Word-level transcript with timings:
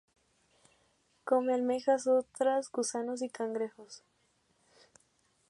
Come 1.25 1.53
almejas, 1.53 2.07
ostras, 2.07 2.71
gusanos 2.71 3.21
y 3.21 3.29
cangrejos. 3.29 4.01